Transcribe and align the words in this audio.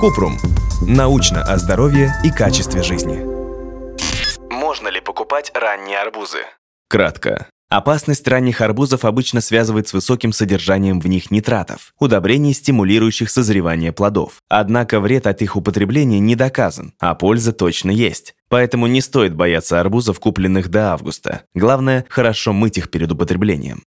Купрум. 0.00 0.38
Научно 0.86 1.42
о 1.42 1.58
здоровье 1.58 2.14
и 2.24 2.30
качестве 2.30 2.82
жизни. 2.82 3.18
Можно 4.50 4.88
ли 4.88 5.00
покупать 5.00 5.52
ранние 5.54 5.98
арбузы? 5.98 6.38
Кратко. 6.88 7.48
Опасность 7.68 8.26
ранних 8.26 8.62
арбузов 8.62 9.04
обычно 9.04 9.40
связывает 9.40 9.86
с 9.86 9.92
высоким 9.92 10.32
содержанием 10.32 10.98
в 11.00 11.06
них 11.06 11.30
нитратов, 11.30 11.92
удобрений, 12.00 12.54
стимулирующих 12.54 13.30
созревание 13.30 13.92
плодов. 13.92 14.40
Однако 14.48 14.98
вред 14.98 15.26
от 15.26 15.42
их 15.42 15.54
употребления 15.54 16.18
не 16.18 16.34
доказан, 16.34 16.94
а 16.98 17.14
польза 17.14 17.52
точно 17.52 17.90
есть. 17.90 18.34
Поэтому 18.48 18.86
не 18.86 19.00
стоит 19.02 19.34
бояться 19.36 19.78
арбузов, 19.78 20.18
купленных 20.18 20.68
до 20.68 20.92
августа. 20.92 21.42
Главное, 21.54 22.06
хорошо 22.08 22.52
мыть 22.52 22.78
их 22.78 22.90
перед 22.90 23.12
употреблением. 23.12 23.84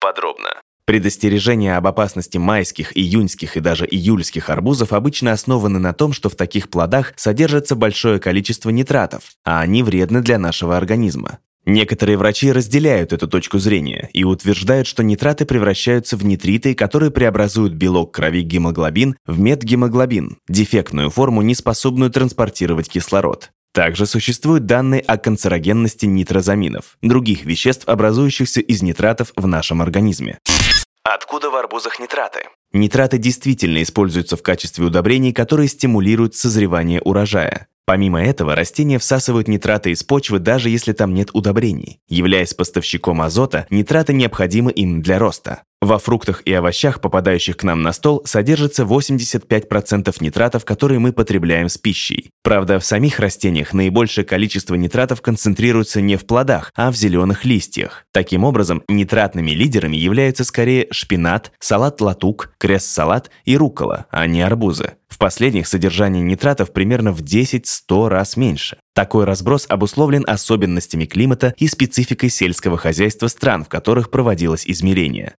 Подробно. 0.00 0.50
Предостережения 0.86 1.78
об 1.78 1.86
опасности 1.86 2.36
майских, 2.36 2.96
июньских 2.96 3.56
и 3.56 3.60
даже 3.60 3.86
июльских 3.86 4.50
арбузов 4.50 4.92
обычно 4.92 5.32
основаны 5.32 5.78
на 5.78 5.94
том, 5.94 6.12
что 6.12 6.28
в 6.28 6.36
таких 6.36 6.68
плодах 6.68 7.14
содержится 7.16 7.74
большое 7.74 8.20
количество 8.20 8.68
нитратов, 8.68 9.32
а 9.44 9.60
они 9.60 9.82
вредны 9.82 10.20
для 10.20 10.38
нашего 10.38 10.76
организма. 10.76 11.38
Некоторые 11.64 12.18
врачи 12.18 12.52
разделяют 12.52 13.14
эту 13.14 13.26
точку 13.26 13.58
зрения 13.58 14.10
и 14.12 14.24
утверждают, 14.24 14.86
что 14.86 15.02
нитраты 15.02 15.46
превращаются 15.46 16.18
в 16.18 16.24
нитриты, 16.24 16.74
которые 16.74 17.10
преобразуют 17.10 17.72
белок 17.72 18.12
крови 18.12 18.42
гемоглобин 18.42 19.16
в 19.24 19.38
медгемоглобин, 19.38 20.36
дефектную 20.48 21.08
форму, 21.08 21.40
не 21.40 21.54
способную 21.54 22.10
транспортировать 22.10 22.90
кислород. 22.90 23.50
Также 23.72 24.06
существуют 24.06 24.66
данные 24.66 25.00
о 25.00 25.16
канцерогенности 25.16 26.04
нитрозаминов, 26.06 26.96
других 27.02 27.44
веществ, 27.44 27.88
образующихся 27.88 28.60
из 28.60 28.82
нитратов 28.82 29.32
в 29.34 29.46
нашем 29.46 29.80
организме. 29.80 30.38
Откуда 31.04 31.50
в 31.50 31.56
арбузах 31.56 32.00
нитраты? 32.00 32.48
Нитраты 32.72 33.18
действительно 33.18 33.82
используются 33.82 34.38
в 34.38 34.42
качестве 34.42 34.86
удобрений, 34.86 35.34
которые 35.34 35.68
стимулируют 35.68 36.34
созревание 36.34 37.02
урожая. 37.02 37.68
Помимо 37.84 38.22
этого, 38.24 38.54
растения 38.54 38.98
всасывают 38.98 39.46
нитраты 39.46 39.90
из 39.90 40.02
почвы, 40.02 40.38
даже 40.38 40.70
если 40.70 40.94
там 40.94 41.12
нет 41.12 41.28
удобрений. 41.34 42.00
Являясь 42.08 42.54
поставщиком 42.54 43.20
азота, 43.20 43.66
нитраты 43.68 44.14
необходимы 44.14 44.72
им 44.72 45.02
для 45.02 45.18
роста. 45.18 45.64
Во 45.84 45.98
фруктах 45.98 46.40
и 46.46 46.52
овощах, 46.54 47.02
попадающих 47.02 47.58
к 47.58 47.62
нам 47.62 47.82
на 47.82 47.92
стол, 47.92 48.22
содержится 48.24 48.84
85% 48.84 50.16
нитратов, 50.20 50.64
которые 50.64 50.98
мы 50.98 51.12
потребляем 51.12 51.68
с 51.68 51.76
пищей. 51.76 52.30
Правда, 52.42 52.80
в 52.80 52.86
самих 52.86 53.20
растениях 53.20 53.74
наибольшее 53.74 54.24
количество 54.24 54.76
нитратов 54.76 55.20
концентрируется 55.20 56.00
не 56.00 56.16
в 56.16 56.24
плодах, 56.24 56.72
а 56.74 56.90
в 56.90 56.96
зеленых 56.96 57.44
листьях. 57.44 58.06
Таким 58.14 58.44
образом, 58.44 58.82
нитратными 58.88 59.50
лидерами 59.50 59.98
являются 59.98 60.44
скорее 60.44 60.86
шпинат, 60.90 61.52
салат-латук, 61.60 62.52
крест-салат 62.56 63.30
и 63.44 63.54
рукола, 63.54 64.06
а 64.10 64.26
не 64.26 64.40
арбузы. 64.40 64.92
В 65.14 65.18
последних 65.18 65.68
содержание 65.68 66.22
нитратов 66.22 66.72
примерно 66.72 67.12
в 67.12 67.20
10-100 67.20 68.08
раз 68.08 68.38
меньше. 68.38 68.78
Такой 68.94 69.26
разброс 69.26 69.66
обусловлен 69.68 70.24
особенностями 70.26 71.04
климата 71.04 71.54
и 71.58 71.68
спецификой 71.68 72.30
сельского 72.30 72.78
хозяйства 72.78 73.28
стран, 73.28 73.64
в 73.64 73.68
которых 73.68 74.10
проводилось 74.10 74.64
измерение. 74.66 75.34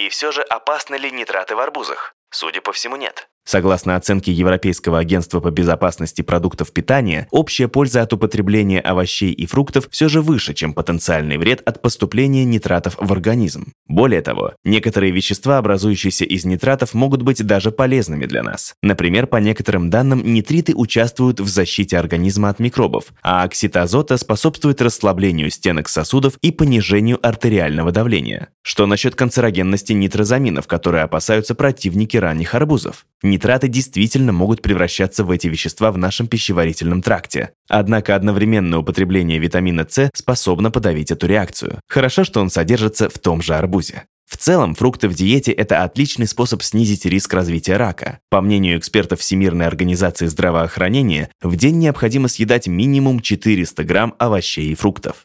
И 0.00 0.08
все 0.08 0.32
же 0.32 0.40
опасны 0.40 0.94
ли 0.94 1.10
нитраты 1.10 1.54
в 1.54 1.60
арбузах? 1.60 2.14
Судя 2.30 2.62
по 2.62 2.72
всему, 2.72 2.96
нет. 2.96 3.29
Согласно 3.44 3.96
оценке 3.96 4.32
Европейского 4.32 4.98
агентства 4.98 5.40
по 5.40 5.50
безопасности 5.50 6.22
продуктов 6.22 6.72
питания, 6.72 7.26
общая 7.30 7.68
польза 7.68 8.02
от 8.02 8.12
употребления 8.12 8.80
овощей 8.80 9.32
и 9.32 9.46
фруктов 9.46 9.88
все 9.90 10.08
же 10.08 10.22
выше, 10.22 10.54
чем 10.54 10.72
потенциальный 10.72 11.36
вред 11.36 11.62
от 11.64 11.82
поступления 11.82 12.44
нитратов 12.44 12.96
в 12.98 13.12
организм. 13.12 13.72
Более 13.88 14.20
того, 14.20 14.52
некоторые 14.64 15.10
вещества, 15.10 15.58
образующиеся 15.58 16.24
из 16.24 16.44
нитратов, 16.44 16.94
могут 16.94 17.22
быть 17.22 17.44
даже 17.44 17.72
полезными 17.72 18.26
для 18.26 18.42
нас. 18.42 18.74
Например, 18.82 19.26
по 19.26 19.38
некоторым 19.38 19.90
данным, 19.90 20.22
нитриты 20.32 20.74
участвуют 20.74 21.40
в 21.40 21.48
защите 21.48 21.98
организма 21.98 22.50
от 22.50 22.60
микробов, 22.60 23.06
а 23.22 23.42
оксид 23.42 23.76
азота 23.76 24.16
способствует 24.16 24.80
расслаблению 24.80 25.50
стенок 25.50 25.88
сосудов 25.88 26.34
и 26.42 26.52
понижению 26.52 27.18
артериального 27.26 27.90
давления. 27.90 28.50
Что 28.62 28.86
насчет 28.86 29.14
канцерогенности 29.14 29.92
нитрозаминов, 29.92 30.66
которые 30.66 31.02
опасаются 31.02 31.54
противники 31.54 32.16
ранних 32.16 32.54
арбузов? 32.54 33.06
Нитраты 33.30 33.68
действительно 33.68 34.32
могут 34.32 34.60
превращаться 34.60 35.22
в 35.22 35.30
эти 35.30 35.46
вещества 35.46 35.92
в 35.92 35.98
нашем 35.98 36.26
пищеварительном 36.26 37.00
тракте. 37.00 37.52
Однако 37.68 38.16
одновременное 38.16 38.80
употребление 38.80 39.38
витамина 39.38 39.86
С 39.88 40.10
способно 40.14 40.72
подавить 40.72 41.12
эту 41.12 41.28
реакцию. 41.28 41.80
Хорошо, 41.88 42.24
что 42.24 42.40
он 42.40 42.50
содержится 42.50 43.08
в 43.08 43.18
том 43.20 43.40
же 43.40 43.54
арбузе. 43.54 44.04
В 44.26 44.36
целом, 44.36 44.74
фрукты 44.74 45.08
в 45.08 45.14
диете– 45.14 45.52
это 45.62 45.84
отличный 45.84 46.26
способ 46.26 46.62
снизить 46.62 47.04
риск 47.04 47.32
развития 47.32 47.76
рака. 47.76 48.18
По 48.30 48.40
мнению 48.40 48.78
экспертов 48.78 49.20
Всемирной 49.20 49.66
организации 49.66 50.26
здравоохранения, 50.26 51.30
в 51.40 51.54
день 51.56 51.78
необходимо 51.78 52.26
съедать 52.26 52.66
минимум 52.66 53.20
400 53.20 53.84
грамм 53.84 54.14
овощей 54.18 54.72
и 54.72 54.74
фруктов. 54.74 55.24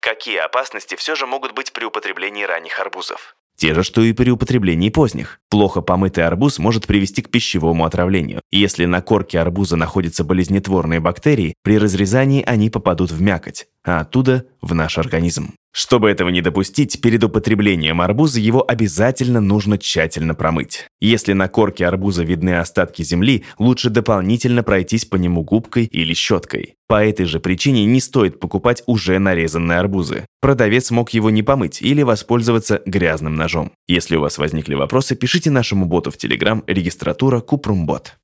Какие 0.00 0.38
опасности 0.38 0.94
все 0.96 1.16
же 1.16 1.26
могут 1.26 1.52
быть 1.52 1.72
при 1.72 1.84
употреблении 1.84 2.44
ранних 2.44 2.78
арбузов? 2.78 3.34
Те 3.60 3.74
же, 3.74 3.82
что 3.82 4.00
и 4.00 4.14
при 4.14 4.30
употреблении 4.30 4.88
поздних. 4.88 5.38
Плохо 5.50 5.82
помытый 5.82 6.24
арбуз 6.24 6.58
может 6.58 6.86
привести 6.86 7.20
к 7.20 7.30
пищевому 7.30 7.84
отравлению. 7.84 8.40
Если 8.50 8.86
на 8.86 9.02
корке 9.02 9.38
арбуза 9.38 9.76
находятся 9.76 10.24
болезнетворные 10.24 10.98
бактерии, 10.98 11.52
при 11.62 11.78
разрезании 11.78 12.42
они 12.42 12.70
попадут 12.70 13.10
в 13.10 13.20
мякоть, 13.20 13.66
а 13.84 14.00
оттуда 14.00 14.46
в 14.62 14.74
наш 14.74 14.96
организм. 14.96 15.52
Чтобы 15.72 16.10
этого 16.10 16.30
не 16.30 16.40
допустить, 16.40 17.00
перед 17.00 17.22
употреблением 17.22 18.00
арбуза 18.00 18.40
его 18.40 18.64
обязательно 18.66 19.40
нужно 19.40 19.78
тщательно 19.78 20.34
промыть. 20.34 20.86
Если 21.00 21.32
на 21.32 21.48
корке 21.48 21.86
арбуза 21.86 22.24
видны 22.24 22.58
остатки 22.58 23.02
земли, 23.02 23.44
лучше 23.58 23.88
дополнительно 23.88 24.62
пройтись 24.62 25.04
по 25.04 25.16
нему 25.16 25.42
губкой 25.42 25.84
или 25.84 26.12
щеткой. 26.12 26.74
По 26.90 27.04
этой 27.04 27.24
же 27.26 27.38
причине 27.38 27.84
не 27.84 28.00
стоит 28.00 28.40
покупать 28.40 28.82
уже 28.86 29.20
нарезанные 29.20 29.78
арбузы. 29.78 30.26
Продавец 30.40 30.90
мог 30.90 31.10
его 31.10 31.30
не 31.30 31.44
помыть 31.44 31.80
или 31.82 32.02
воспользоваться 32.02 32.82
грязным 32.84 33.36
ножом. 33.36 33.70
Если 33.86 34.16
у 34.16 34.20
вас 34.22 34.38
возникли 34.38 34.74
вопросы, 34.74 35.14
пишите 35.14 35.52
нашему 35.52 35.86
боту 35.86 36.10
в 36.10 36.16
Telegram 36.16 36.64
регистратура 36.66 37.40
Купрумбот. 37.40 38.16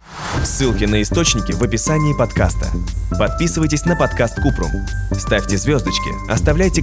Ссылки 0.43 0.83
на 0.84 1.01
источники 1.01 1.53
в 1.53 1.63
описании 1.63 2.13
подкаста. 2.19 2.67
Подписывайтесь 3.17 3.84
на 3.84 3.95
подкаст 3.95 4.43
Купрум. 4.43 4.73
Ставьте 5.13 5.57
звездочки, 5.59 6.11
оставляйте 6.28 6.83